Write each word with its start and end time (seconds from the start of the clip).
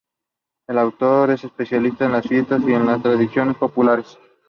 El 0.67 0.79
autor 0.79 1.29
es 1.29 1.43
especialista 1.43 2.05
en 2.05 2.13
las 2.13 2.27
fiestas 2.27 2.59
y 2.67 2.73
en 2.73 3.03
tradiciones 3.03 3.55
populares. 3.55 4.17